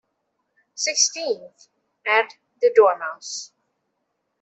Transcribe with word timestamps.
‘Sixteenth,’ 0.73 1.67
added 2.07 2.33
the 2.59 2.73
Dormouse. 2.73 3.51